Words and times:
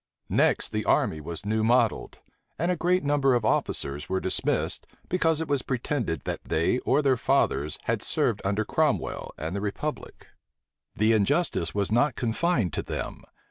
Next, 0.29 0.69
the 0.69 0.83
army 0.83 1.21
was 1.21 1.45
new 1.45 1.63
modelled; 1.63 2.21
and 2.57 2.71
a 2.71 2.75
great 2.75 3.03
number 3.03 3.35
of 3.35 3.45
officers 3.45 4.09
were 4.09 4.19
dismissed, 4.19 4.87
because 5.09 5.39
it 5.39 5.47
was 5.47 5.61
pretended 5.61 6.23
that 6.23 6.43
they 6.43 6.79
or 6.79 7.03
their 7.03 7.17
fathers 7.17 7.77
had 7.83 8.01
served 8.01 8.41
under 8.43 8.65
Cromwell 8.65 9.31
and 9.37 9.55
the 9.55 9.61
republic. 9.61 10.29
The 10.95 11.13
injustice 11.13 11.75
was 11.75 11.91
not 11.91 12.15
confined 12.15 12.73
to 12.73 12.81
them. 12.81 13.21